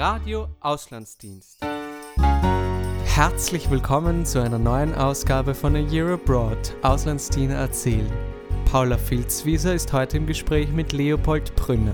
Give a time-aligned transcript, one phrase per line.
[0.00, 1.60] Radio Auslandsdienst.
[3.04, 8.10] Herzlich willkommen zu einer neuen Ausgabe von A Year Abroad, Auslandsdiener erzählen.
[8.64, 11.92] Paula Filzwieser ist heute im Gespräch mit Leopold Brünner.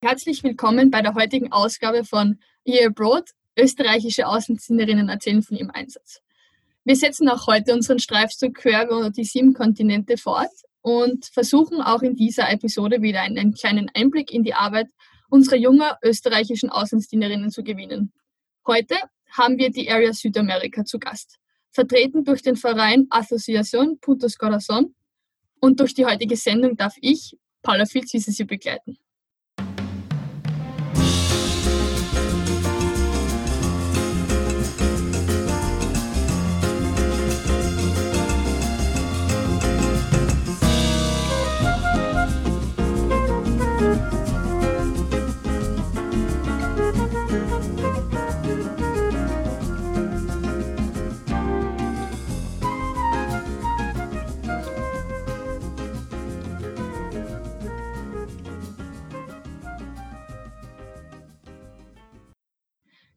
[0.00, 3.28] Herzlich willkommen bei der heutigen Ausgabe von Year Abroad,
[3.58, 6.22] österreichische Außendienerinnen erzählen von ihrem Einsatz.
[6.84, 10.48] Wir setzen auch heute unseren Streifzug quer über die sieben Kontinente fort
[10.84, 14.88] und versuchen auch in dieser Episode wieder einen kleinen Einblick in die Arbeit
[15.30, 18.12] unserer jungen österreichischen Auslandsdienerinnen zu gewinnen.
[18.66, 18.96] Heute
[19.30, 21.38] haben wir die Area Südamerika zu Gast,
[21.70, 24.92] vertreten durch den Verein Asociación Puntos Corazón
[25.58, 28.98] und durch die heutige Sendung darf ich, Paula Filzwiese, Sie begleiten.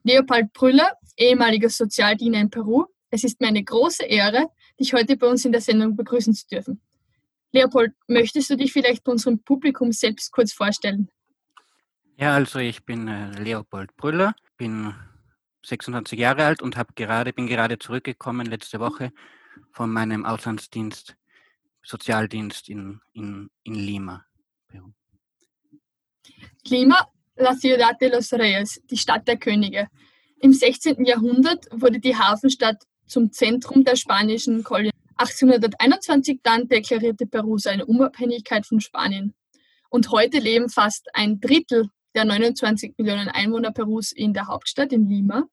[0.07, 2.85] Leopold Brüller, ehemaliger Sozialdiener in Peru.
[3.09, 4.49] Es ist mir eine große Ehre,
[4.79, 6.79] dich heute bei uns in der Sendung begrüßen zu dürfen.
[7.51, 11.09] Leopold, möchtest du dich vielleicht bei unserem Publikum selbst kurz vorstellen?
[12.15, 14.93] Ja, also ich bin äh, Leopold Brüller, bin
[15.65, 19.11] 26 Jahre alt und habe gerade, bin gerade zurückgekommen letzte Woche
[19.73, 21.17] von meinem Auslandsdienst,
[21.83, 24.25] Sozialdienst in, in, in Lima,
[24.69, 24.93] Peru.
[26.65, 29.87] Lima La Ciudad de los Reyes, die Stadt der Könige.
[30.39, 31.05] Im 16.
[31.05, 34.91] Jahrhundert wurde die Hafenstadt zum Zentrum der spanischen Kolonie.
[35.17, 39.35] 1821 dann deklarierte Peru seine Unabhängigkeit von Spanien.
[39.89, 45.07] Und heute leben fast ein Drittel der 29 Millionen Einwohner Perus in der Hauptstadt in
[45.07, 45.45] Lima.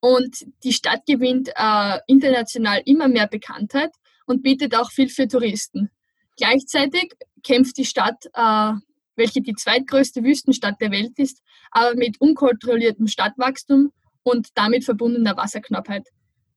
[0.00, 3.90] Und die Stadt gewinnt äh, international immer mehr Bekanntheit
[4.26, 5.90] und bietet auch viel für Touristen.
[6.36, 8.72] Gleichzeitig kämpft die Stadt äh,
[9.20, 13.92] welche die zweitgrößte Wüstenstadt der Welt ist, aber mit unkontrolliertem Stadtwachstum
[14.22, 16.08] und damit verbundener Wasserknappheit.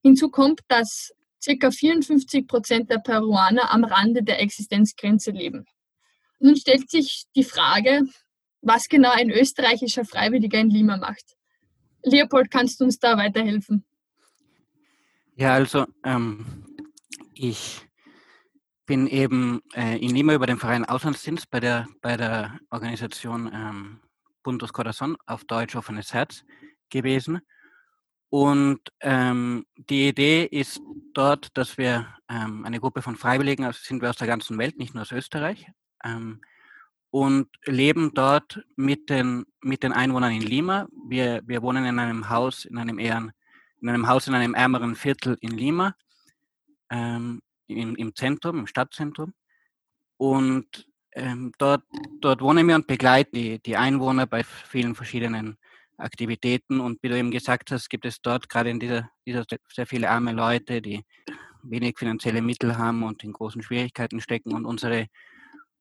[0.02, 1.12] Hinzu kommt, dass
[1.46, 1.70] ca.
[1.70, 5.66] 54 Prozent der Peruaner am Rande der Existenzgrenze leben.
[6.40, 8.04] Nun stellt sich die Frage,
[8.62, 11.36] was genau ein österreichischer Freiwilliger in Lima macht.
[12.04, 13.86] Leopold, kannst du uns da weiterhelfen?
[15.36, 16.66] Ja, also ähm,
[17.34, 17.82] ich
[18.86, 24.00] bin eben äh, in Lima über den Verein Auslandsdienst bei der, bei der Organisation ähm,
[24.44, 26.44] Puntos Corazon, auf Deutsch offenes Herz,
[26.90, 27.42] gewesen.
[28.30, 30.82] Und ähm, die Idee ist
[31.14, 34.78] dort, dass wir ähm, eine Gruppe von Freiwilligen, also sind wir aus der ganzen Welt,
[34.78, 35.68] nicht nur aus Österreich,
[36.04, 36.42] ähm,
[37.12, 40.88] und leben dort mit den, mit den Einwohnern in Lima.
[41.08, 43.32] Wir, wir wohnen in einem Haus, in einem eher,
[43.80, 45.96] in einem Haus in einem ärmeren Viertel in Lima.
[47.68, 49.34] Im, im Zentrum, im Stadtzentrum.
[50.18, 51.84] Und ähm, dort,
[52.22, 55.58] dort wohnen wir und begleiten die, die Einwohner bei vielen verschiedenen
[55.98, 56.80] Aktivitäten.
[56.80, 60.10] Und wie du eben gesagt hast, gibt es dort gerade in dieser, dieser sehr viele
[60.10, 61.04] arme Leute, die
[61.64, 64.54] wenig finanzielle Mittel haben und in großen Schwierigkeiten stecken.
[64.54, 65.08] Und unsere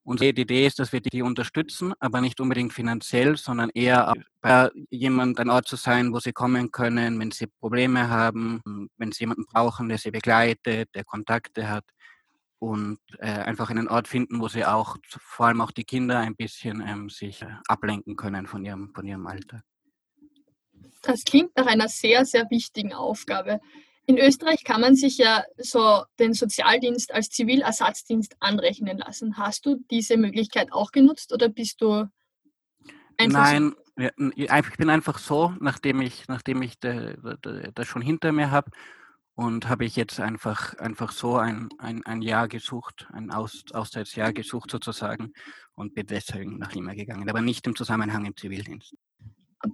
[0.05, 5.39] Unsere Idee ist, dass wir die unterstützen, aber nicht unbedingt finanziell, sondern eher bei jemand
[5.39, 8.61] ein Ort zu sein, wo sie kommen können, wenn sie Probleme haben,
[8.97, 11.85] wenn sie jemanden brauchen, der sie begleitet, der Kontakte hat
[12.59, 16.37] und äh, einfach einen Ort finden, wo sie auch, vor allem auch die Kinder, ein
[16.37, 19.63] bisschen ähm, sich äh, ablenken können von ihrem, von ihrem Alltag.
[21.03, 23.61] Das klingt nach einer sehr, sehr wichtigen Aufgabe.
[24.07, 29.37] In Österreich kann man sich ja so den Sozialdienst als Zivilersatzdienst anrechnen lassen.
[29.37, 32.07] Hast du diese Möglichkeit auch genutzt oder bist du
[33.17, 34.33] einfach Nein, so?
[34.37, 38.71] ich bin einfach so, nachdem ich, nachdem ich das schon hinter mir habe
[39.35, 44.33] und habe ich jetzt einfach, einfach so ein, ein, ein Jahr gesucht, ein Aus, Auszeitsjahr
[44.33, 45.33] gesucht sozusagen
[45.75, 48.95] und bin deswegen nach Lima gegangen, aber nicht im Zusammenhang im Zivildienst.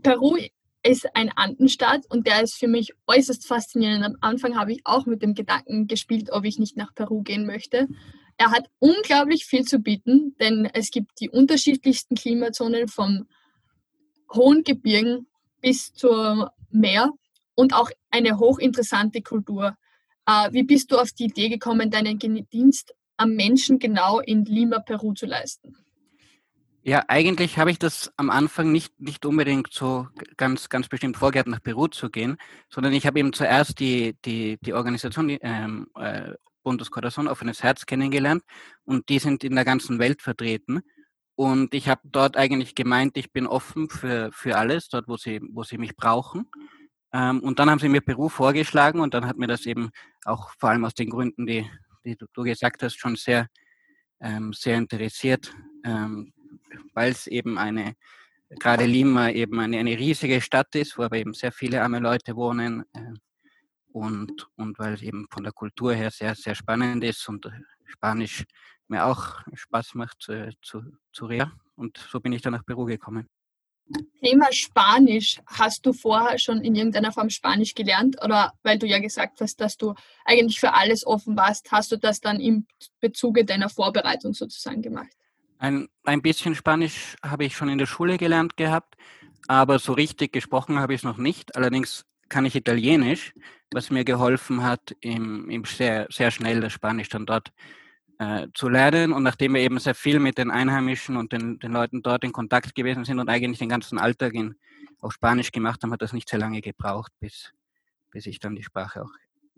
[0.03, 0.37] Peru
[0.83, 4.05] ist ein Andenstaat und der ist für mich äußerst faszinierend.
[4.05, 7.47] Am Anfang habe ich auch mit dem Gedanken gespielt, ob ich nicht nach Peru gehen
[7.47, 7.89] möchte.
[8.37, 13.27] Er hat unglaublich viel zu bieten, denn es gibt die unterschiedlichsten Klimazonen vom
[14.33, 15.27] hohen Gebirgen
[15.61, 17.11] bis zum Meer
[17.55, 19.77] und auch eine hochinteressante Kultur.
[20.27, 24.79] Äh, wie bist du auf die Idee gekommen, deinen Dienst am Menschen genau in Lima,
[24.79, 25.75] Peru zu leisten?
[26.89, 30.09] Ja, eigentlich habe ich das am Anfang nicht, nicht unbedingt so
[30.39, 32.39] ganz, ganz bestimmt vorgehabt, nach Peru zu gehen,
[32.71, 36.33] sondern ich habe eben zuerst die, die, die Organisation die, ähm, äh,
[36.63, 38.43] Bundes offenes Herz kennengelernt
[38.85, 40.81] und die sind in der ganzen Welt vertreten.
[41.35, 45.43] Und ich habe dort eigentlich gemeint, ich bin offen für, für alles, dort, wo sie,
[45.53, 46.49] wo sie mich brauchen.
[47.13, 49.91] Ähm, und dann haben sie mir Peru vorgeschlagen und dann hat mir das eben
[50.25, 51.71] auch vor allem aus den Gründen, die,
[52.07, 53.49] die du, du gesagt hast, schon sehr,
[54.23, 55.53] ähm, sehr interessiert,
[55.85, 56.33] ähm,
[56.99, 57.95] weil es eben eine,
[58.51, 62.35] gerade Lima eben eine, eine riesige Stadt ist, wo aber eben sehr viele arme Leute
[62.35, 63.15] wohnen äh,
[63.93, 67.49] und, und weil es eben von der Kultur her sehr, sehr spannend ist und
[67.85, 68.45] Spanisch
[68.89, 71.53] mir auch Spaß macht äh, zu, zu reden.
[71.77, 73.29] Und so bin ich dann nach Peru gekommen.
[74.21, 75.41] Thema Spanisch.
[75.47, 78.17] Hast du vorher schon in irgendeiner Form Spanisch gelernt?
[78.23, 81.97] Oder weil du ja gesagt hast, dass du eigentlich für alles offen warst, hast du
[81.97, 82.67] das dann im
[83.01, 85.17] Bezuge deiner Vorbereitung sozusagen gemacht?
[85.59, 88.97] Ein, ein bisschen Spanisch habe ich schon in der Schule gelernt gehabt,
[89.49, 91.57] aber so richtig gesprochen habe ich es noch nicht.
[91.57, 93.35] Allerdings kann ich Italienisch,
[93.73, 97.53] was mir geholfen hat, im, im sehr, sehr schnell das Spanisch dann dort
[98.19, 99.13] äh, zu lernen.
[99.13, 102.33] Und nachdem wir eben sehr viel mit den Einheimischen und den, den Leuten dort in
[102.33, 104.55] Kontakt gewesen sind und eigentlich den ganzen Alltag in,
[105.01, 107.53] auf Spanisch gemacht haben, hat das nicht sehr lange gebraucht, bis,
[108.13, 109.11] bis ich dann die Sprache auch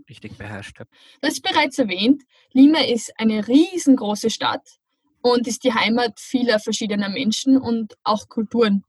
[0.08, 0.88] richtig beherrscht habe.
[1.20, 2.22] Das ist bereits erwähnt.
[2.52, 4.79] Lima ist eine riesengroße Stadt
[5.22, 8.84] und ist die Heimat vieler verschiedener Menschen und auch Kulturen.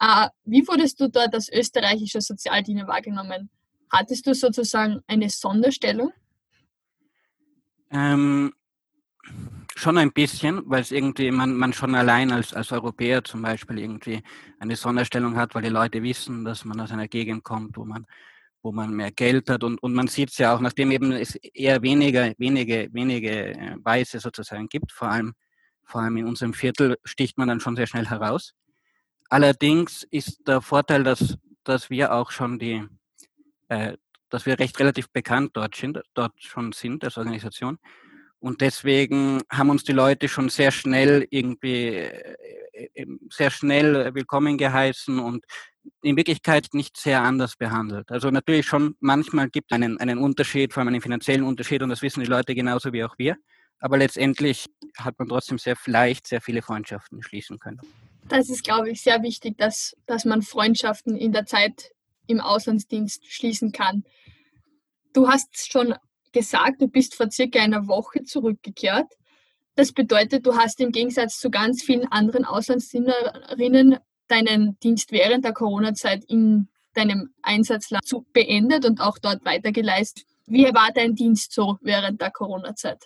[0.00, 3.50] Äh, wie wurdest du dort als österreichischer Sozialdiener wahrgenommen?
[3.90, 6.12] Hattest du sozusagen eine Sonderstellung?
[7.90, 8.52] Ähm,
[9.78, 13.78] Schon ein bisschen, weil es irgendwie man, man schon allein als, als Europäer zum Beispiel
[13.78, 14.22] irgendwie
[14.58, 18.06] eine Sonderstellung hat, weil die Leute wissen, dass man aus einer Gegend kommt, wo man,
[18.62, 21.34] wo man mehr Geld hat und, und man sieht es ja auch, nachdem eben es
[21.34, 25.34] eher weniger, wenige, wenige äh, Weiße sozusagen gibt, vor allem,
[25.86, 28.54] vor allem in unserem Viertel sticht man dann schon sehr schnell heraus.
[29.28, 32.84] Allerdings ist der Vorteil, dass, dass wir auch schon die,
[33.68, 33.96] äh,
[34.28, 37.78] dass wir recht relativ bekannt dort, sind, dort schon sind als Organisation
[38.38, 44.58] und deswegen haben uns die Leute schon sehr schnell irgendwie äh, äh, sehr schnell willkommen
[44.58, 45.44] geheißen und
[46.02, 48.10] in Wirklichkeit nicht sehr anders behandelt.
[48.10, 51.88] Also natürlich schon manchmal gibt es einen, einen Unterschied, vor allem einen finanziellen Unterschied und
[51.88, 53.36] das wissen die Leute genauso wie auch wir.
[53.80, 57.80] Aber letztendlich hat man trotzdem sehr leicht sehr viele Freundschaften schließen können.
[58.28, 61.90] Das ist, glaube ich, sehr wichtig, dass, dass man Freundschaften in der Zeit
[62.26, 64.04] im Auslandsdienst schließen kann.
[65.12, 65.94] Du hast schon
[66.32, 69.12] gesagt, du bist vor circa einer Woche zurückgekehrt.
[69.76, 73.98] Das bedeutet, du hast im Gegensatz zu ganz vielen anderen Auslandsdienerinnen
[74.28, 78.02] deinen Dienst während der Corona-Zeit in deinem Einsatzland
[78.32, 80.24] beendet und auch dort weitergeleistet.
[80.46, 83.04] Wie war dein Dienst so während der Corona-Zeit?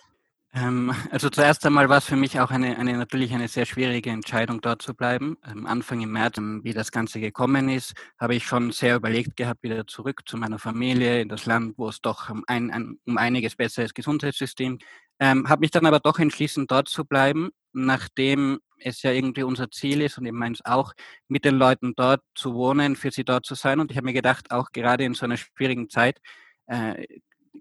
[0.53, 4.09] Ähm, also zuerst einmal war es für mich auch eine, eine natürlich eine sehr schwierige
[4.09, 5.37] Entscheidung, dort zu bleiben.
[5.49, 9.37] Ähm, Anfang im März, ähm, wie das Ganze gekommen ist, habe ich schon sehr überlegt
[9.37, 12.99] gehabt, wieder zurück zu meiner Familie in das Land, wo es doch um, ein, ein,
[13.05, 14.79] um einiges besseres Gesundheitssystem.
[15.19, 19.71] Ähm, habe mich dann aber doch entschlossen, dort zu bleiben, nachdem es ja irgendwie unser
[19.71, 20.93] Ziel ist und ich meine es auch,
[21.29, 23.79] mit den Leuten dort zu wohnen, für sie dort zu sein.
[23.79, 26.19] Und ich habe mir gedacht, auch gerade in so einer schwierigen Zeit,
[26.67, 27.05] äh,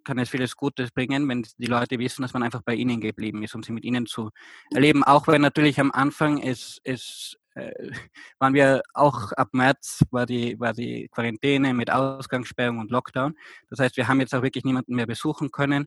[0.05, 3.43] kann es vieles Gutes bringen, wenn die Leute wissen, dass man einfach bei ihnen geblieben
[3.43, 4.31] ist, um sie mit ihnen zu
[4.73, 5.05] erleben.
[5.05, 7.73] Auch wenn natürlich am Anfang es, es äh,
[8.39, 13.35] waren wir auch ab März war die, war die Quarantäne mit Ausgangssperrung und Lockdown.
[13.69, 15.87] Das heißt, wir haben jetzt auch wirklich niemanden mehr besuchen können,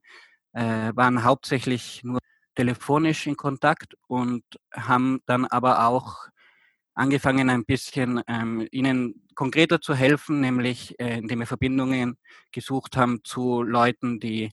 [0.53, 2.19] äh, waren hauptsächlich nur
[2.55, 4.43] telefonisch in Kontakt und
[4.73, 6.27] haben dann aber auch
[6.93, 12.17] angefangen, ein bisschen ähm, ihnen konkreter zu helfen, nämlich äh, indem wir Verbindungen
[12.51, 14.51] gesucht haben zu Leuten, die,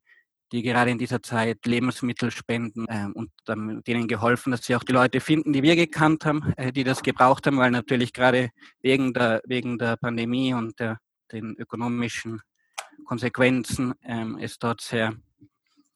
[0.52, 4.85] die gerade in dieser Zeit Lebensmittel spenden äh, und dann denen geholfen, dass sie auch
[4.85, 8.50] die Leute finden, die wir gekannt haben, äh, die das gebraucht haben, weil natürlich gerade
[8.80, 10.99] wegen der, wegen der Pandemie und der,
[11.32, 12.40] den ökonomischen
[13.04, 15.14] Konsequenzen ähm, es dort sehr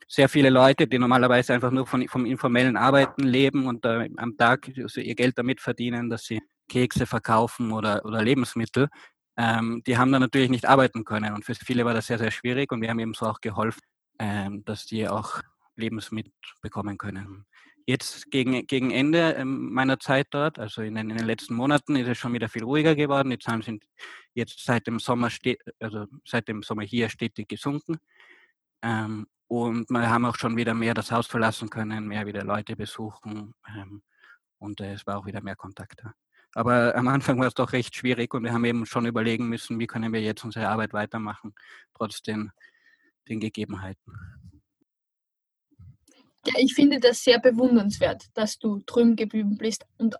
[0.09, 4.37] sehr viele Leute, die normalerweise einfach nur von, vom informellen Arbeiten leben und äh, am
[4.37, 8.89] Tag also ihr Geld damit verdienen, dass sie Kekse verkaufen oder, oder Lebensmittel,
[9.37, 11.35] ähm, die haben dann natürlich nicht arbeiten können.
[11.35, 13.83] Und für viele war das sehr, sehr schwierig und wir haben eben so auch geholfen,
[14.19, 15.41] ähm, dass die auch
[15.77, 16.33] Lebensmittel
[16.63, 17.47] bekommen können.
[17.87, 21.97] Jetzt gegen, gegen Ende ähm, meiner Zeit dort, also in den, in den, letzten Monaten,
[21.97, 23.29] ist es schon wieder viel ruhiger geworden.
[23.29, 23.85] Die Zahlen sind
[24.33, 25.29] jetzt seit dem Sommer,
[25.81, 27.99] also seit dem Sommer hier stetig gesunken.
[28.83, 32.77] Ähm, und wir haben auch schon wieder mehr das Haus verlassen können, mehr wieder Leute
[32.77, 33.55] besuchen.
[33.69, 34.03] Ähm,
[34.59, 36.15] und äh, es war auch wieder mehr Kontakt da.
[36.55, 39.79] Aber am Anfang war es doch recht schwierig und wir haben eben schon überlegen müssen,
[39.79, 41.55] wie können wir jetzt unsere Arbeit weitermachen,
[41.95, 42.53] trotz den,
[43.29, 44.13] den Gegebenheiten.
[46.47, 50.17] Ja, ich finde das sehr bewundernswert, dass du drüben geblieben bist und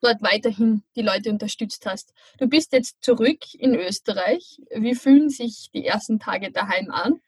[0.00, 2.12] dort weiterhin die Leute unterstützt hast.
[2.38, 4.60] Du bist jetzt zurück in Österreich.
[4.74, 7.20] Wie fühlen sich die ersten Tage daheim an?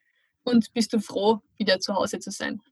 [0.46, 2.62] Und bist du froh, wieder zu Hause zu sein?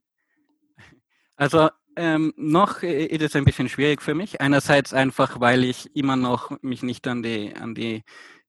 [1.35, 4.39] Also ähm, noch ist es ein bisschen schwierig für mich.
[4.39, 8.03] Einerseits einfach, weil ich immer noch mich nicht an die, an die,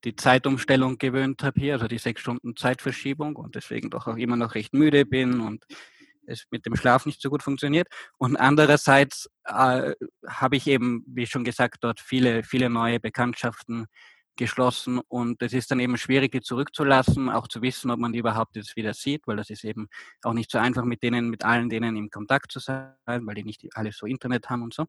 [0.04, 4.36] die Zeitumstellung gewöhnt habe hier, also die sechs Stunden Zeitverschiebung und deswegen doch auch immer
[4.36, 5.64] noch recht müde bin und
[6.28, 7.88] es mit dem Schlaf nicht so gut funktioniert.
[8.18, 9.92] Und andererseits äh,
[10.24, 13.86] habe ich eben, wie schon gesagt, dort viele, viele neue Bekanntschaften
[14.36, 18.18] geschlossen und es ist dann eben schwierig, die zurückzulassen, auch zu wissen, ob man die
[18.18, 19.88] überhaupt jetzt wieder sieht, weil das ist eben
[20.22, 23.44] auch nicht so einfach, mit denen, mit allen denen im Kontakt zu sein, weil die
[23.44, 24.86] nicht alle so Internet haben und so.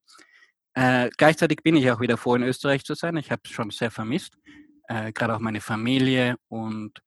[0.74, 3.18] Äh, gleichzeitig bin ich auch wieder froh, in Österreich zu sein.
[3.18, 4.38] Ich habe es schon sehr vermisst,
[4.88, 7.02] äh, gerade auch meine Familie und,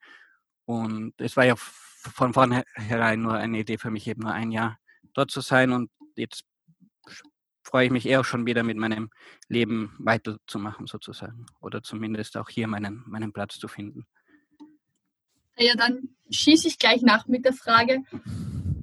[0.65, 4.79] und es war ja von vornherein nur eine Idee für mich, eben nur ein Jahr
[5.15, 6.45] dort zu sein und jetzt
[7.71, 9.11] freue ich mich eher schon wieder mit meinem
[9.49, 14.07] Leben weiterzumachen sozusagen oder zumindest auch hier meinen, meinen Platz zu finden.
[15.57, 18.03] Ja, dann schieße ich gleich nach mit der Frage,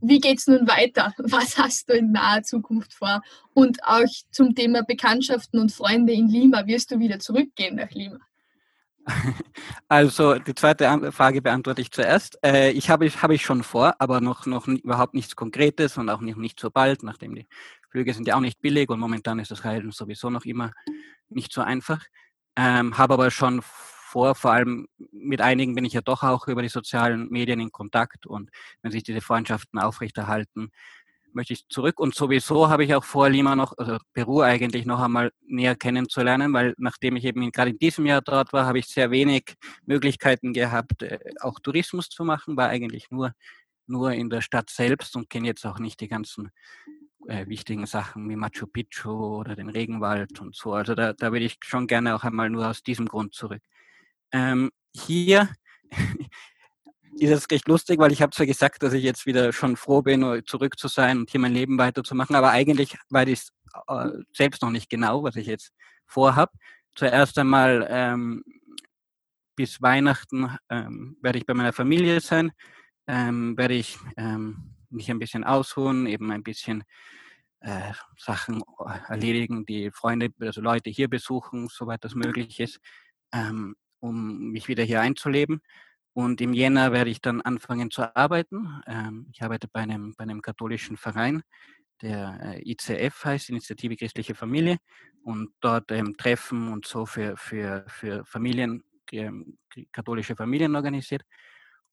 [0.02, 1.14] wie geht es nun weiter?
[1.18, 3.22] Was hast du in naher Zukunft vor?
[3.54, 8.20] Und auch zum Thema Bekanntschaften und Freunde in Lima, wirst du wieder zurückgehen nach Lima?
[9.90, 12.38] Also die zweite Frage beantworte ich zuerst.
[12.44, 16.20] Äh, ich habe habe ich schon vor, aber noch noch überhaupt nichts Konkretes und auch
[16.20, 17.48] nicht, nicht so bald, nachdem die
[17.90, 20.72] Flüge sind ja auch nicht billig und momentan ist das Reisen sowieso noch immer
[21.30, 22.04] nicht so einfach.
[22.56, 26.62] Ähm, habe aber schon vor, vor allem mit einigen bin ich ja doch auch über
[26.62, 28.50] die sozialen Medien in Kontakt und
[28.82, 30.72] wenn sich diese Freundschaften aufrechterhalten,
[31.34, 32.00] möchte ich zurück.
[32.00, 36.54] Und sowieso habe ich auch vor, Lima noch, also Peru eigentlich noch einmal näher kennenzulernen,
[36.54, 40.54] weil nachdem ich eben gerade in diesem Jahr dort war, habe ich sehr wenig Möglichkeiten
[40.54, 43.34] gehabt, äh, auch Tourismus zu machen, war eigentlich nur,
[43.86, 46.50] nur in der Stadt selbst und kenne jetzt auch nicht die ganzen
[47.28, 50.74] äh, wichtigen Sachen wie Machu Picchu oder den Regenwald und so.
[50.74, 53.62] Also da, da würde ich schon gerne auch einmal nur aus diesem Grund zurück.
[54.32, 55.50] Ähm, hier
[57.20, 60.02] ist es recht lustig, weil ich habe zwar gesagt, dass ich jetzt wieder schon froh
[60.02, 63.42] bin, zurück zu sein und hier mein Leben weiterzumachen, aber eigentlich weiß ich
[63.88, 65.72] äh, selbst noch nicht genau, was ich jetzt
[66.06, 66.52] vorhab.
[66.96, 68.44] Zuerst einmal ähm,
[69.56, 72.52] bis Weihnachten ähm, werde ich bei meiner Familie sein,
[73.08, 76.84] ähm, werde ich ähm, mich ein bisschen ausruhen, eben ein bisschen
[77.60, 78.62] äh, Sachen
[79.08, 82.80] erledigen, die Freunde, also Leute hier besuchen, soweit das möglich ist,
[83.34, 85.62] ähm, um mich wieder hier einzuleben.
[86.14, 88.82] Und im Jänner werde ich dann anfangen zu arbeiten.
[88.88, 91.44] Ähm, ich arbeite bei einem, bei einem katholischen Verein,
[92.02, 94.78] der äh, ICF heißt, Initiative Christliche Familie,
[95.24, 99.58] und dort ähm, Treffen und so für, für, für Familien, ähm,
[99.92, 101.24] katholische Familien organisiert.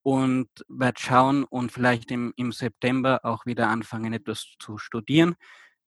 [0.04, 5.34] Und werde schauen und vielleicht im, im September auch wieder anfangen, etwas zu studieren.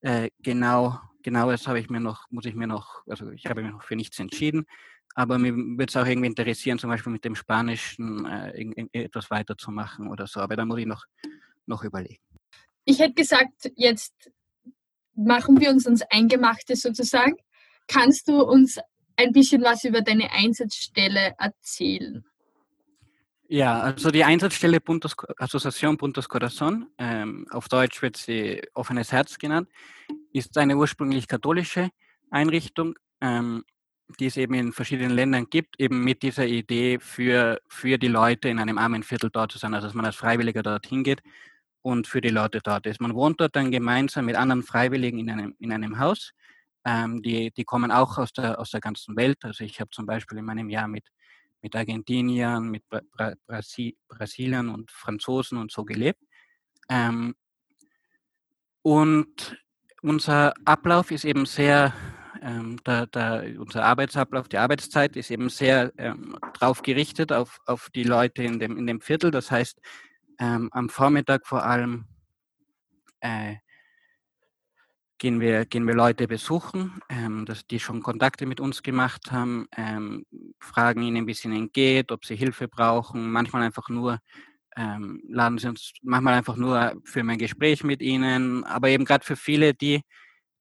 [0.01, 3.71] Äh, genau, genaues habe ich mir noch, muss ich mir noch, also ich habe mich
[3.71, 4.65] noch für nichts entschieden.
[5.13, 10.09] Aber mir würde es auch irgendwie interessieren, zum Beispiel mit dem Spanischen äh, etwas weiterzumachen
[10.09, 10.39] oder so.
[10.39, 11.05] Aber da muss ich noch,
[11.65, 12.21] noch überlegen.
[12.85, 14.31] Ich hätte gesagt, jetzt
[15.13, 17.35] machen wir uns ans Eingemachte sozusagen.
[17.87, 18.79] Kannst du uns
[19.15, 22.23] ein bisschen was über deine Einsatzstelle erzählen?
[23.49, 29.37] Ja, also die Einsatzstelle Puntos, Associación Puntos Corazón, ähm, auf Deutsch wird sie Offenes Herz
[29.37, 29.69] genannt,
[30.33, 31.89] ist eine ursprünglich katholische
[32.29, 33.63] Einrichtung, ähm,
[34.19, 38.49] die es eben in verschiedenen Ländern gibt, eben mit dieser Idee für, für die Leute
[38.49, 41.21] in einem armen Viertel dort zu sein, also dass man als Freiwilliger dorthin geht
[41.81, 42.99] und für die Leute dort ist.
[42.99, 46.33] Man wohnt dort dann gemeinsam mit anderen Freiwilligen in einem, in einem Haus.
[46.85, 49.37] Ähm, die, die kommen auch aus der, aus der ganzen Welt.
[49.43, 51.05] Also ich habe zum Beispiel in meinem Jahr mit,
[51.61, 56.21] mit Argentiniern, mit Bra Brasi Brasiliern und Franzosen und so gelebt.
[56.89, 57.35] Ähm,
[58.81, 59.57] und
[60.01, 61.93] unser Ablauf ist eben sehr
[62.41, 67.89] ähm, da, da, unser Arbeitsablauf, die Arbeitszeit ist eben sehr ähm, drauf gerichtet auf, auf
[67.93, 69.31] die Leute in dem, in dem Viertel.
[69.31, 69.79] Das heißt,
[70.39, 72.05] ähm, am Vormittag vor allem
[73.21, 73.55] äh,
[75.17, 79.67] gehen, wir, gehen wir Leute besuchen, ähm, dass die schon Kontakte mit uns gemacht haben,
[79.75, 80.25] ähm,
[80.59, 84.19] fragen ihnen, wie es ihnen geht, ob sie Hilfe brauchen, manchmal einfach nur
[84.75, 89.25] ähm, laden sie uns manchmal einfach nur für mein Gespräch mit ihnen, aber eben gerade
[89.25, 90.01] für viele, die,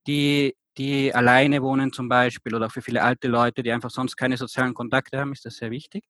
[0.06, 4.36] die die alleine wohnen zum Beispiel oder für viele alte Leute, die einfach sonst keine
[4.36, 6.04] sozialen Kontakte haben, ist das sehr wichtig.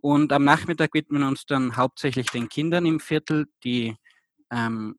[0.00, 3.96] Und am Nachmittag widmen wir uns dann hauptsächlich den Kindern im Viertel, die
[4.50, 4.96] ähm,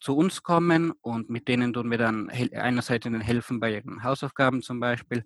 [0.00, 4.62] zu uns kommen und mit denen tun wir dann einerseits ihnen helfen bei ihren Hausaufgaben
[4.62, 5.24] zum Beispiel,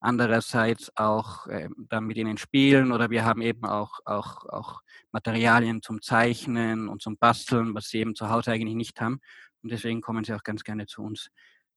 [0.00, 4.82] andererseits auch äh, dann mit ihnen spielen oder wir haben eben auch, auch, auch
[5.12, 9.20] Materialien zum Zeichnen und zum Basteln, was sie eben zu Hause eigentlich nicht haben.
[9.62, 11.30] Und deswegen kommen sie auch ganz gerne zu uns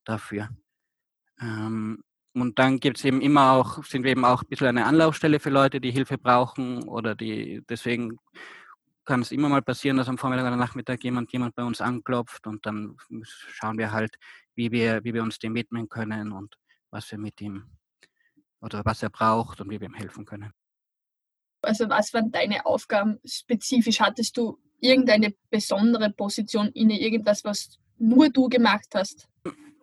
[0.03, 0.50] dafür.
[1.39, 4.86] Ähm, und dann gibt es eben immer auch, sind wir eben auch ein bisschen eine
[4.86, 8.19] Anlaufstelle für Leute, die Hilfe brauchen oder die deswegen
[9.07, 12.45] kann es immer mal passieren, dass am Vormittag oder Nachmittag jemand, jemand bei uns anklopft
[12.45, 14.17] und dann schauen wir halt,
[14.53, 16.55] wie wir, wie wir uns dem widmen können und
[16.91, 17.63] was wir mit ihm
[18.61, 20.51] oder was er braucht und wie wir ihm helfen können.
[21.61, 23.99] Also was waren deine Aufgaben spezifisch?
[24.01, 29.27] Hattest du irgendeine besondere Position inne, irgendwas, was nur du gemacht hast?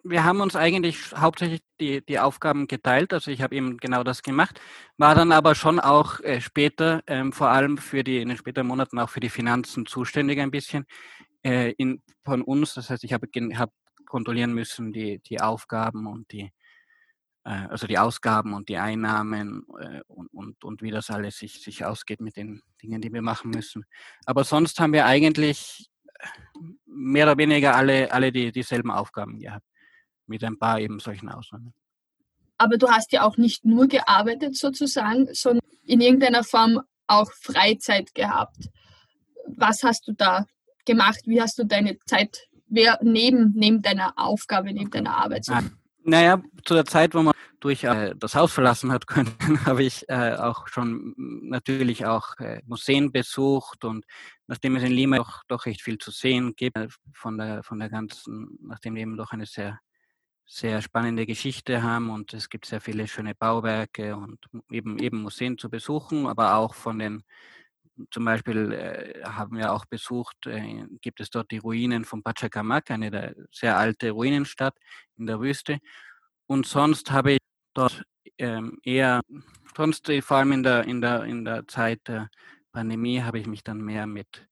[0.05, 3.13] Wir haben uns eigentlich hauptsächlich die, die Aufgaben geteilt.
[3.13, 4.61] Also ich habe eben genau das gemacht,
[4.99, 8.67] war dann aber schon auch äh, später, ähm, vor allem für die in den späteren
[8.67, 10.85] Monaten auch für die Finanzen zuständig ein bisschen
[11.43, 12.75] äh, in, von uns.
[12.75, 13.71] Das heißt, ich habe hab
[14.07, 16.53] kontrollieren müssen die, die Aufgaben und die
[17.45, 21.63] äh, also die Ausgaben und die Einnahmen äh, und, und, und wie das alles sich,
[21.63, 23.85] sich ausgeht mit den Dingen, die wir machen müssen.
[24.27, 25.89] Aber sonst haben wir eigentlich
[26.87, 29.65] mehr oder weniger alle, alle die, dieselben Aufgaben gehabt
[30.27, 31.75] mit ein paar eben solchen Ausnahmen.
[32.59, 38.15] Aber du hast ja auch nicht nur gearbeitet sozusagen, sondern in irgendeiner Form auch Freizeit
[38.15, 38.71] gehabt.
[39.47, 40.47] Was hast du da
[40.87, 41.21] gemacht?
[41.27, 45.47] Wie hast du deine Zeit wer, neben, neben deiner Aufgabe, neben deiner Arbeit?
[45.51, 45.63] Ah,
[46.05, 49.35] naja, zu der Zeit, wo man durch äh, das Haus verlassen hat können,
[49.67, 54.05] habe ich äh, auch schon natürlich auch äh, Museen besucht und
[54.47, 57.79] nachdem es in Lima doch, doch recht viel zu sehen gibt, äh, von der, von
[57.79, 59.79] der ganzen, nachdem eben doch eine sehr
[60.47, 64.39] sehr spannende Geschichte haben und es gibt sehr viele schöne Bauwerke und
[64.71, 67.25] eben, eben Museen zu besuchen, aber auch von den,
[68.11, 72.91] zum Beispiel äh, haben wir auch besucht, äh, gibt es dort die Ruinen von Pachacamac,
[72.91, 74.77] eine sehr alte Ruinenstadt
[75.17, 75.79] in der Wüste.
[76.47, 77.39] Und sonst habe ich
[77.73, 78.05] dort
[78.39, 79.21] ähm, eher,
[79.77, 82.29] sonst äh, vor allem in der, in, der, in der Zeit der
[82.73, 84.47] Pandemie habe ich mich dann mehr mit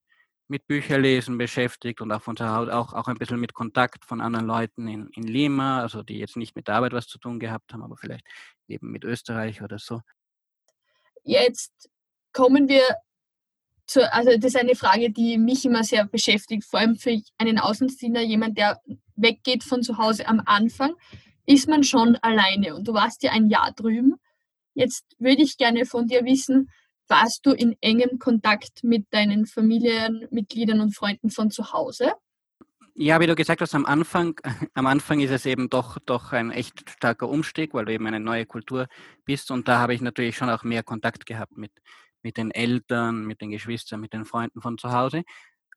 [0.53, 4.87] mit Bücherlesen beschäftigt und auch von auch, auch ein bisschen mit Kontakt von anderen Leuten
[4.87, 7.83] in, in Lima, also die jetzt nicht mit der Arbeit was zu tun gehabt haben,
[7.83, 8.27] aber vielleicht
[8.69, 10.03] eben mit Österreich oder so.
[11.25, 11.89] Jetzt
[12.33, 12.83] kommen wir
[13.87, 17.59] zu, also das ist eine Frage, die mich immer sehr beschäftigt, vor allem für einen
[17.59, 18.79] Außenstehender, jemand, der
[19.17, 20.95] weggeht von zu Hause am Anfang,
[21.47, 24.17] ist man schon alleine und du warst ja ein Jahr drüben.
[24.75, 26.71] Jetzt würde ich gerne von dir wissen,
[27.13, 32.13] warst du in engem Kontakt mit deinen Familienmitgliedern und Freunden von zu Hause?
[32.95, 34.35] Ja, wie du gesagt hast, am Anfang,
[34.75, 38.19] am Anfang ist es eben doch, doch ein echt starker Umstieg, weil du eben eine
[38.19, 38.87] neue Kultur
[39.27, 39.51] bist.
[39.51, 41.73] Und da habe ich natürlich schon auch mehr Kontakt gehabt mit,
[42.23, 45.23] mit den Eltern, mit den Geschwistern, mit den Freunden von zu Hause.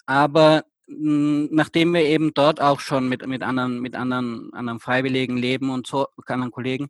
[0.05, 5.35] Aber hm, nachdem wir eben dort auch schon mit, mit anderen, mit anderen, anderen Freiwilligen
[5.35, 6.87] leben und so, anderen Kollegen,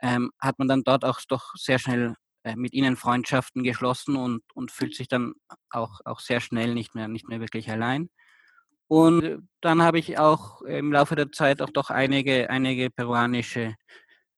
[0.00, 2.16] ähm, hat man dann dort auch doch sehr schnell
[2.56, 5.34] mit ihnen Freundschaften geschlossen und, und fühlt sich dann
[5.70, 8.10] auch, auch sehr schnell nicht mehr, nicht mehr wirklich allein.
[8.88, 13.74] Und äh, dann habe ich auch im Laufe der Zeit auch doch einige, einige peruanische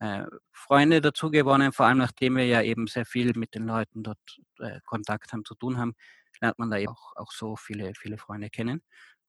[0.00, 4.02] äh, Freunde dazu gewonnen, vor allem nachdem wir ja eben sehr viel mit den Leuten
[4.02, 4.18] dort
[4.60, 5.94] äh, Kontakt haben, zu tun haben,
[6.40, 8.82] lernt man da auch, auch so viele, viele Freunde kennen.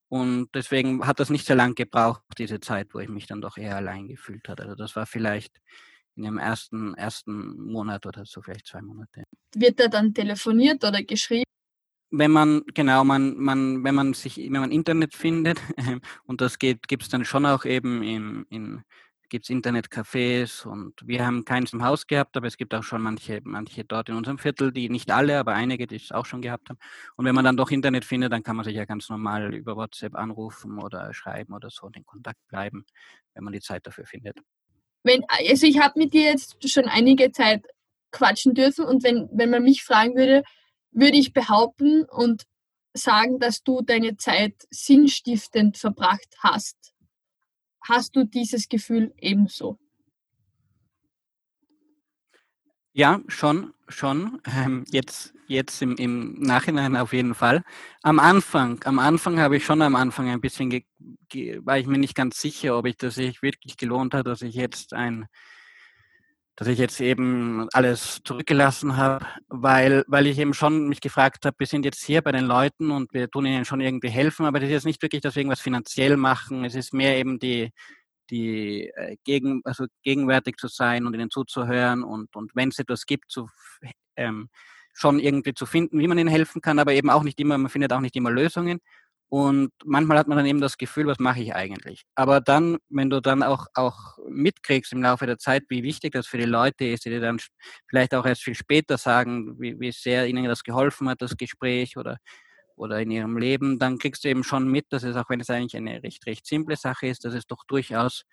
[0.10, 3.58] Und deswegen hat das nicht sehr lang gebraucht, diese Zeit, wo ich mich dann doch
[3.58, 4.64] eher allein gefühlt habe.
[4.64, 5.58] Also das war vielleicht
[6.18, 9.24] in dem ersten, ersten Monat oder so, vielleicht zwei Monate.
[9.56, 11.44] Wird da dann telefoniert oder geschrieben?
[12.10, 15.60] Wenn man, genau, man, man, wenn man sich, wenn man Internet findet,
[16.26, 18.84] und das geht, gibt es dann schon auch eben im, in,
[19.30, 23.02] gibt es Internetcafés und wir haben keins im Haus gehabt, aber es gibt auch schon
[23.02, 26.42] manche, manche dort in unserem Viertel, die nicht alle, aber einige, die es auch schon
[26.42, 26.80] gehabt haben.
[27.18, 29.76] Und wenn man dann doch Internet findet, dann kann man sich ja ganz normal über
[29.76, 32.86] WhatsApp anrufen oder schreiben oder so und in Kontakt bleiben,
[33.34, 34.40] wenn man die Zeit dafür findet
[35.08, 37.66] wenn, also ich habe mit dir jetzt schon einige Zeit
[38.12, 40.44] quatschen dürfen und wenn, wenn man mich fragen würde,
[40.92, 42.44] würde ich behaupten und
[42.94, 46.94] sagen, dass du deine Zeit sinnstiftend verbracht hast.
[47.82, 49.78] Hast du dieses Gefühl ebenso?
[52.94, 54.42] Ja, schon, schon.
[54.46, 57.64] Ähm, jetzt, jetzt im, im Nachhinein auf jeden Fall.
[58.04, 60.84] Am Anfang, am Anfang habe ich schon am Anfang ein bisschen, ge,
[61.30, 64.42] ge, war ich mir nicht ganz sicher, ob ich das sich wirklich gelohnt hat, dass
[64.42, 65.28] ich jetzt ein,
[66.56, 71.56] dass ich jetzt eben alles zurückgelassen habe, weil, weil ich eben schon mich gefragt habe,
[71.60, 74.60] wir sind jetzt hier bei den Leuten und wir tun ihnen schon irgendwie helfen, aber
[74.60, 76.66] das ist jetzt nicht wirklich, dass wir irgendwas finanziell machen.
[76.66, 77.72] Es ist mehr eben die,
[78.30, 83.06] die äh, gegen, also gegenwärtig zu sein und ihnen zuzuhören und, und wenn es etwas
[83.06, 83.48] gibt, zu,
[84.16, 84.50] ähm,
[84.94, 87.70] schon irgendwie zu finden, wie man ihnen helfen kann, aber eben auch nicht immer, man
[87.70, 88.80] findet auch nicht immer Lösungen.
[89.30, 92.04] Und manchmal hat man dann eben das Gefühl, was mache ich eigentlich?
[92.16, 96.28] Aber dann, wenn du dann auch, auch mitkriegst im Laufe der Zeit, wie wichtig das
[96.28, 97.38] für die Leute ist, die dir dann
[97.90, 101.98] vielleicht auch erst viel später sagen, wie, wie sehr ihnen das geholfen hat, das Gespräch
[101.98, 102.20] oder
[102.78, 105.50] oder in ihrem Leben, dann kriegst du eben schon mit, dass es, auch wenn es
[105.50, 108.24] eigentlich eine recht, recht simple Sache ist, dass es doch durchaus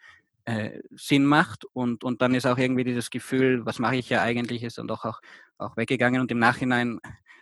[0.44, 4.22] äh, Sinn macht und, und dann ist auch irgendwie dieses Gefühl, was mache ich ja
[4.22, 5.20] eigentlich, ist dann doch auch,
[5.58, 7.00] auch weggegangen und im Nachhinein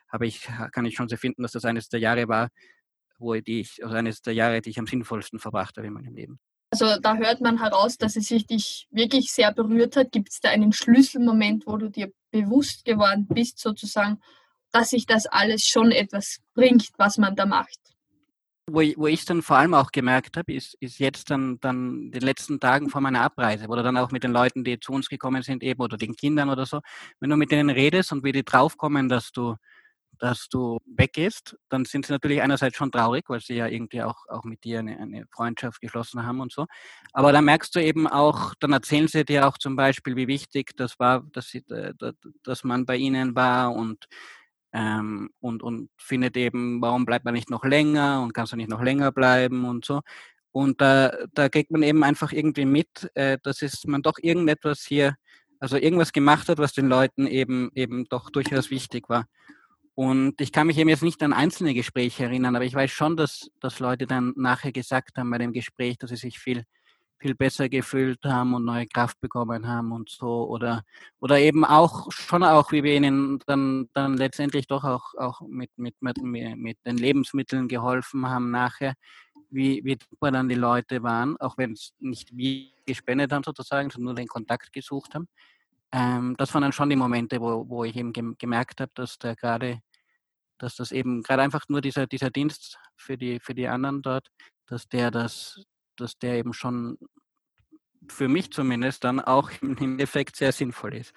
[0.09, 2.49] habe ich, kann ich schon sehr finden, dass das eines der Jahre war,
[3.19, 6.39] wo ich, also eines der Jahre, die ich am sinnvollsten verbracht habe in meinem Leben.
[6.71, 10.11] Also da hört man heraus, dass es sich dich wirklich sehr berührt hat.
[10.11, 14.21] Gibt es da einen Schlüsselmoment, wo du dir bewusst geworden bist, sozusagen,
[14.73, 17.79] dass sich das alles schon etwas bringt, was man da macht?
[18.71, 22.11] Wo ich, wo ich dann vor allem auch gemerkt habe, ist, ist jetzt dann, dann
[22.11, 25.09] den letzten Tagen vor meiner Abreise, oder dann auch mit den Leuten, die zu uns
[25.09, 26.81] gekommen sind, eben oder den Kindern oder so,
[27.21, 29.57] wenn du mit denen redest und wie die draufkommen, dass du
[30.23, 34.25] dass du weggehst, dann sind sie natürlich einerseits schon traurig, weil sie ja irgendwie auch,
[34.29, 36.67] auch mit dir eine, eine Freundschaft geschlossen haben und so.
[37.13, 40.77] Aber dann merkst du eben auch, dann erzählen sie dir auch zum Beispiel, wie wichtig
[40.77, 41.93] das war, dass, sie, äh,
[42.45, 44.07] dass man bei ihnen war und,
[44.73, 48.71] ähm, und, und findet eben, warum bleibt man nicht noch länger und kannst du nicht
[48.71, 50.01] noch länger bleiben und so.
[50.51, 54.85] Und da, da kriegt man eben einfach irgendwie mit, äh, dass es man doch irgendetwas
[54.87, 55.17] hier,
[55.61, 59.27] also irgendwas gemacht hat, was den Leuten eben, eben doch durchaus wichtig war.
[59.95, 63.17] Und ich kann mich eben jetzt nicht an einzelne Gespräche erinnern, aber ich weiß schon,
[63.17, 66.65] dass, dass Leute dann nachher gesagt haben bei dem Gespräch, dass sie sich viel,
[67.23, 70.49] viel besser gefühlt haben und neue Kraft bekommen haben und so.
[70.49, 70.83] Oder,
[71.21, 75.71] oder eben auch schon auch, wie wir ihnen dann, dann letztendlich doch auch, auch mit,
[75.77, 78.95] mit, mit, mit den Lebensmitteln geholfen haben nachher,
[79.51, 84.05] wie, wie dann die Leute waren, auch wenn es nicht wir gespendet haben sozusagen, sondern
[84.07, 85.29] nur den Kontakt gesucht haben
[85.93, 89.37] ähm, das waren dann schon die Momente, wo, wo ich eben gemerkt habe, dass der
[89.37, 89.81] gerade,
[90.59, 94.29] dass das eben gerade einfach nur dieser, dieser Dienst für die, für die anderen dort,
[94.67, 95.63] dass der das,
[95.97, 96.99] dass der eben schon
[98.09, 101.13] für mich zumindest dann auch im Effekt sehr sinnvoll ist.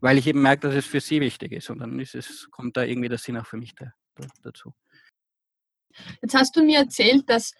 [0.00, 2.76] Weil ich eben merke, dass es für sie wichtig ist und dann ist es, kommt
[2.76, 4.74] da irgendwie der Sinn auch für mich da, da, dazu.
[6.20, 7.54] Jetzt hast du mir erzählt, dass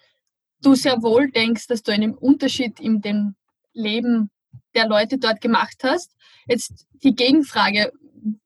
[0.61, 3.35] du sehr wohl denkst, dass du einen Unterschied in dem
[3.73, 4.29] Leben
[4.73, 6.15] der Leute dort gemacht hast.
[6.47, 7.91] Jetzt die Gegenfrage,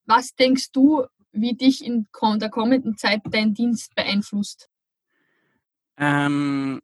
[0.06, 2.08] was denkst du, wie dich in
[2.40, 4.70] der kommenden Zeit dein Dienst beeinflusst?
[5.98, 6.82] Ähm,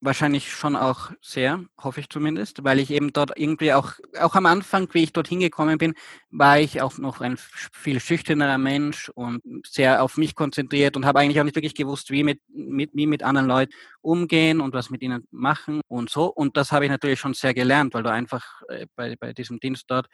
[0.00, 4.46] Wahrscheinlich schon auch sehr, hoffe ich zumindest, weil ich eben dort irgendwie auch, auch am
[4.46, 5.94] Anfang, wie ich dort hingekommen bin,
[6.30, 7.36] war ich auch noch ein
[7.72, 12.12] viel schüchternerer Mensch und sehr auf mich konzentriert und habe eigentlich auch nicht wirklich gewusst,
[12.12, 16.26] wie mit, mit, wie mit anderen Leuten umgehen und was mit ihnen machen und so.
[16.26, 19.58] Und das habe ich natürlich schon sehr gelernt, weil du einfach äh, bei, bei diesem
[19.58, 20.06] Dienst dort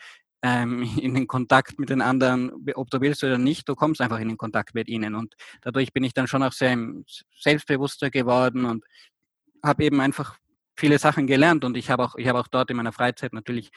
[0.44, 4.20] ähm, in den Kontakt mit den anderen, ob du willst oder nicht, du kommst einfach
[4.20, 5.14] in den Kontakt mit ihnen.
[5.14, 6.76] Und dadurch bin ich dann schon auch sehr
[7.38, 8.84] selbstbewusster geworden und
[9.64, 10.38] habe eben einfach
[10.76, 13.70] viele Sachen gelernt und ich habe auch, ich auch dort in meiner Freizeit natürlich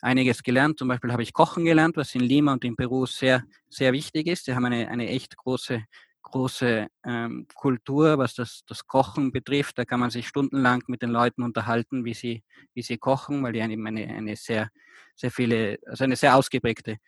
[0.00, 0.78] einiges gelernt.
[0.78, 4.26] Zum Beispiel habe ich Kochen gelernt, was in Lima und in Peru sehr, sehr wichtig
[4.26, 4.46] ist.
[4.46, 5.84] Die haben eine, eine echt große,
[6.22, 9.78] große ähm, Kultur, was das, das Kochen betrifft.
[9.78, 12.42] Da kann man sich stundenlang mit den Leuten unterhalten, wie sie,
[12.74, 14.70] wie sie kochen, weil die eine, eine, eine sehr,
[15.14, 16.98] sehr viele, also eine sehr ausgeprägte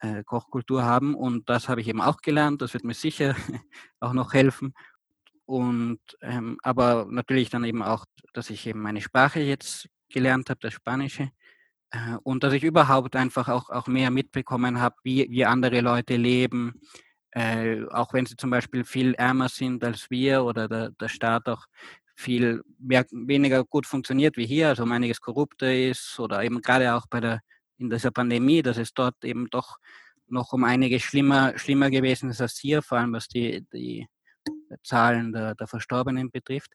[0.00, 1.14] äh, Kochkultur haben.
[1.14, 2.62] Und das habe ich eben auch gelernt.
[2.62, 3.34] Das wird mir sicher
[4.00, 4.74] auch noch helfen.
[5.48, 10.60] Und ähm, aber natürlich dann eben auch, dass ich eben meine Sprache jetzt gelernt habe,
[10.60, 11.30] das Spanische.
[11.90, 16.16] Äh, und dass ich überhaupt einfach auch, auch mehr mitbekommen habe, wie, wie andere Leute
[16.16, 16.82] leben,
[17.30, 21.48] äh, auch wenn sie zum Beispiel viel ärmer sind als wir oder der, der Staat
[21.48, 21.64] auch
[22.14, 26.94] viel mehr, weniger gut funktioniert wie hier, also um einiges korrupter ist oder eben gerade
[26.94, 27.40] auch bei der
[27.78, 29.78] in dieser Pandemie, dass es dort eben doch
[30.26, 34.06] noch um einiges schlimmer, schlimmer gewesen ist als hier, vor allem was die, die
[34.82, 36.72] Zahlen der, der Verstorbenen betrifft,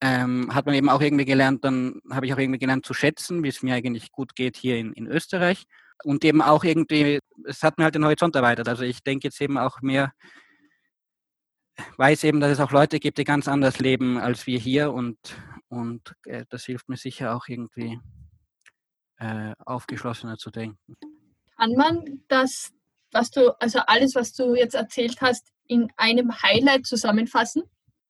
[0.00, 3.42] ähm, hat man eben auch irgendwie gelernt, dann habe ich auch irgendwie gelernt zu schätzen,
[3.42, 5.64] wie es mir eigentlich gut geht hier in, in Österreich.
[6.02, 8.68] Und eben auch irgendwie, es hat mir halt den Horizont erweitert.
[8.68, 10.12] Also ich denke jetzt eben auch mehr,
[11.98, 15.18] weiß eben, dass es auch Leute gibt, die ganz anders leben als wir hier und,
[15.68, 17.98] und äh, das hilft mir sicher auch irgendwie
[19.18, 20.96] äh, aufgeschlossener zu denken.
[21.58, 22.72] Kann man das,
[23.12, 27.62] was du, also alles, was du jetzt erzählt hast, in einem Highlight zusammenfassen?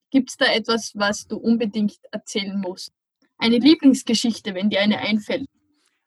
[0.09, 2.91] Gibt es da etwas, was du unbedingt erzählen musst?
[3.37, 5.47] Eine Lieblingsgeschichte, wenn dir eine einfällt?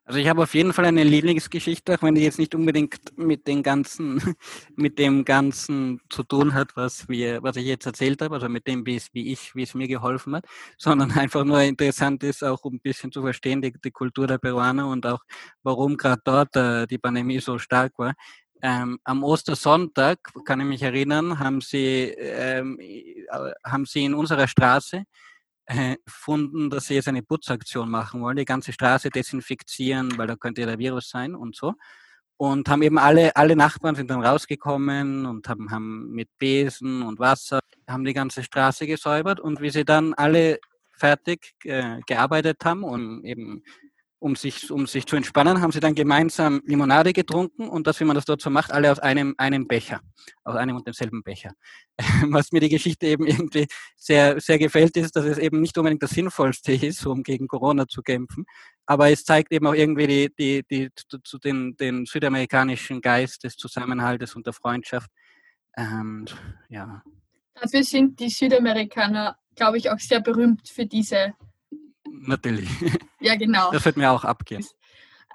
[0.07, 3.47] Also ich habe auf jeden Fall eine Lieblingsgeschichte, auch wenn die jetzt nicht unbedingt mit
[3.47, 4.21] den ganzen,
[4.77, 8.67] mit dem Ganzen zu tun hat, was wir, was ich jetzt erzählt habe, also mit
[8.67, 10.45] dem, wie es, wie ich, wie es mir geholfen hat,
[10.79, 14.37] sondern einfach nur interessant ist, auch um ein bisschen zu verstehen, die, die Kultur der
[14.37, 15.21] Peruaner und auch
[15.63, 18.13] warum gerade dort äh, die Pandemie so stark war.
[18.63, 23.27] Ähm, am Ostersonntag, kann ich mich erinnern, haben sie, ähm, äh,
[23.65, 25.05] haben sie in unserer Straße
[25.67, 30.37] äh, gefunden, dass sie jetzt eine Putzaktion machen wollen, die ganze Straße desinfizieren, weil da
[30.37, 31.75] könnte der Virus sein und so.
[32.37, 37.19] Und haben eben alle, alle Nachbarn sind dann rausgekommen und haben, haben mit Besen und
[37.19, 40.59] Wasser, haben die ganze Straße gesäubert und wie sie dann alle
[40.93, 43.63] fertig äh, gearbeitet haben und eben
[44.25, 48.05] um sich, um sich zu entspannen, haben sie dann gemeinsam Limonade getrunken und das, wie
[48.05, 50.01] man das dort so macht, alle aus einem, einem Becher,
[50.45, 51.53] aus einem und demselben Becher.
[52.31, 56.03] Was mir die Geschichte eben irgendwie sehr, sehr gefällt, ist, dass es eben nicht unbedingt
[56.03, 58.47] das Sinnvollste ist, um gegen Corona zu kämpfen,
[58.87, 60.89] aber es zeigt eben auch irgendwie die, die, die,
[61.23, 65.11] zu den, den südamerikanischen Geist des Zusammenhaltes und der Freundschaft.
[65.77, 66.35] Und,
[66.71, 67.03] ja.
[67.53, 71.35] Dafür sind die Südamerikaner, glaube ich, auch sehr berühmt für diese
[72.27, 72.69] Natürlich.
[73.21, 73.71] Ja, genau.
[73.73, 74.65] Das wird mir auch abgehen.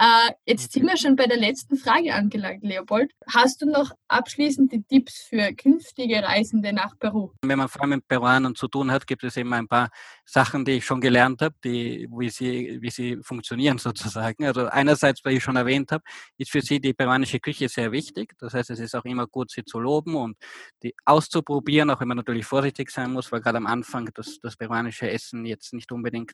[0.02, 3.12] Äh, jetzt sind wir schon bei der letzten Frage angelangt, Leopold.
[3.28, 7.34] Hast du noch abschließende Tipps für künftige Reisende nach Peru?
[7.44, 9.90] Wenn man vor allem mit Peruanern zu tun hat, gibt es eben ein paar
[10.24, 14.46] Sachen, die ich schon gelernt habe, die, wie, sie, wie sie funktionieren sozusagen.
[14.46, 16.06] Also einerseits, weil ich schon erwähnt habe,
[16.38, 18.36] ist für sie die peruanische Küche sehr wichtig.
[18.40, 20.38] Das heißt, es ist auch immer gut, sie zu loben und
[20.82, 24.56] die auszuprobieren, auch wenn man natürlich vorsichtig sein muss, weil gerade am Anfang das, das
[24.56, 26.32] peruanische Essen jetzt nicht unbedingt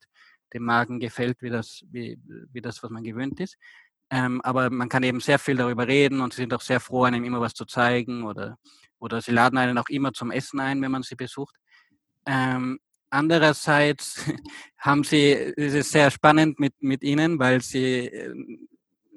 [0.55, 2.17] dem Magen gefällt, wie das, wie,
[2.51, 3.57] wie das, was man gewöhnt ist.
[4.09, 7.03] Ähm, aber man kann eben sehr viel darüber reden und sie sind auch sehr froh,
[7.03, 8.57] einem immer was zu zeigen oder,
[8.99, 11.55] oder sie laden einen auch immer zum Essen ein, wenn man sie besucht.
[12.25, 14.23] Ähm, andererseits
[14.77, 18.33] haben sie, es ist sehr spannend mit, mit ihnen, weil sie äh,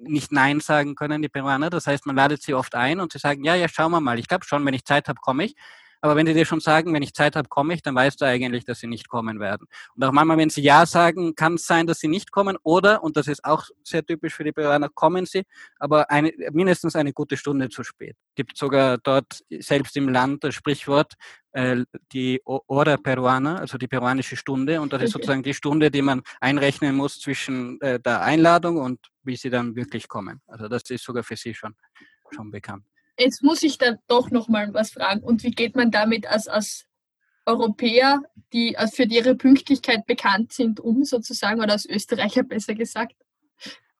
[0.01, 1.71] nicht Nein sagen können, die Peruaner.
[1.71, 4.19] Das heißt, man ladet sie oft ein und sie sagen, ja, ja, schauen wir mal.
[4.19, 5.57] Ich glaube schon, wenn ich Zeit habe, komme ich.
[6.01, 8.25] Aber wenn die dir schon sagen, wenn ich Zeit habe, komme ich, dann weißt du
[8.25, 9.67] eigentlich, dass sie nicht kommen werden.
[9.95, 12.57] Und auch manchmal, wenn sie Ja sagen, kann es sein, dass sie nicht kommen.
[12.63, 15.45] Oder, und das ist auch sehr typisch für die Peruaner, kommen sie,
[15.79, 18.17] aber eine, mindestens eine gute Stunde zu spät.
[18.35, 21.15] Gibt sogar dort selbst im Land das Sprichwort,
[21.53, 24.81] äh, die Hora Peruana, also die peruanische Stunde.
[24.81, 29.01] Und das ist sozusagen die Stunde, die man einrechnen muss zwischen äh, der Einladung und
[29.23, 30.41] wie sie dann wirklich kommen.
[30.47, 31.75] Also das ist sogar für sie schon,
[32.31, 32.85] schon bekannt
[33.19, 35.23] jetzt muss ich da doch noch mal was fragen.
[35.23, 36.87] Und wie geht man damit als, als
[37.47, 43.17] Europäer, die für ihre Pünktlichkeit bekannt sind, um sozusagen, oder als Österreicher besser gesagt?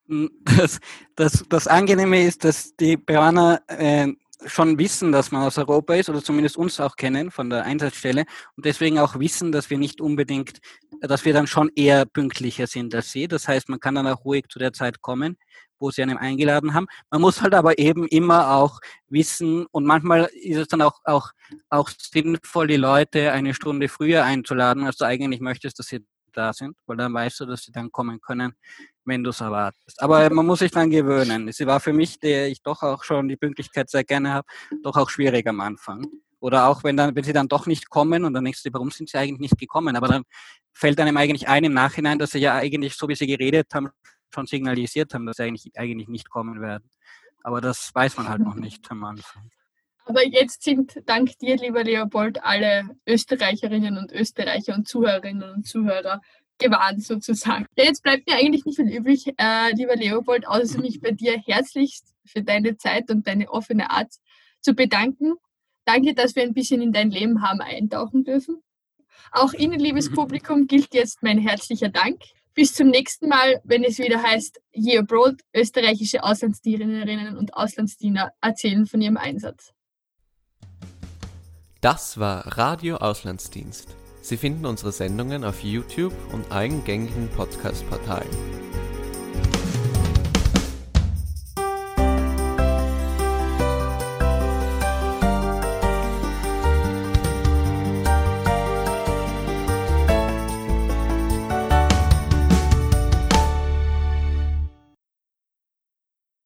[0.07, 0.81] Hm, das,
[1.17, 4.09] das, das Angenehme ist, dass die Peruaner äh,
[4.47, 8.25] schon wissen, dass man aus Europa ist oder zumindest uns auch kennen von der Einsatzstelle
[8.57, 10.59] und deswegen auch wissen, dass wir nicht unbedingt,
[11.01, 13.29] dass wir dann schon eher pünktlicher sind als sie.
[13.29, 15.37] Das heißt, man kann dann auch ruhig zu der Zeit kommen
[15.81, 16.87] wo sie einen eingeladen haben.
[17.11, 21.31] Man muss halt aber eben immer auch wissen und manchmal ist es dann auch, auch,
[21.71, 26.53] auch sinnvoll, die Leute eine Stunde früher einzuladen, als du eigentlich möchtest, dass sie da
[26.53, 28.55] sind, weil dann weißt du, dass sie dann kommen können,
[29.09, 30.01] wenn du es erwartest.
[30.03, 31.51] Aber man muss sich dann gewöhnen.
[31.53, 34.47] Sie war für mich, der ich doch auch schon die Pünktlichkeit sehr gerne habe,
[34.83, 36.07] doch auch schwierig am Anfang.
[36.41, 38.91] Oder auch wenn dann, wenn sie dann doch nicht kommen und dann denkst du, warum
[38.91, 39.97] sind sie eigentlich nicht gekommen?
[39.97, 40.23] Aber dann
[40.73, 43.89] fällt einem eigentlich ein im Nachhinein, dass sie ja eigentlich, so wie sie geredet haben,
[44.33, 46.89] schon signalisiert haben, dass sie eigentlich, eigentlich nicht kommen werden.
[47.43, 49.51] Aber das weiß man halt noch nicht am Anfang.
[50.05, 56.23] Aber jetzt sind dank dir, lieber Leopold, alle Österreicherinnen und Österreicher und Zuhörerinnen und Zuhörer
[56.59, 57.67] gewarnt sozusagen.
[57.77, 61.39] Ja, jetzt bleibt mir eigentlich nicht viel übrig, äh, lieber Leopold, außer mich bei dir
[61.39, 64.13] herzlichst für deine Zeit und deine offene Art
[64.61, 65.35] zu bedanken.
[65.85, 68.63] Danke, dass wir ein bisschen in dein Leben haben eintauchen dürfen.
[69.33, 72.21] Auch Ihnen, liebes Publikum, gilt jetzt mein herzlicher Dank.
[72.55, 78.87] Bis zum nächsten Mal, wenn es wieder heißt Year Abroad, österreichische Auslandsdienerinnen und Auslandsdiener erzählen
[78.87, 79.73] von ihrem Einsatz.
[81.81, 83.95] Das war Radio Auslandsdienst.
[84.29, 88.68] Sie finden unsere Sendungen auf YouTube und allen gängigen Podcast-Portalen.